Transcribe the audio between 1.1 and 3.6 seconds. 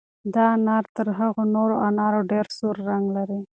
هغو نورو انارو ډېر سور رنګ لري.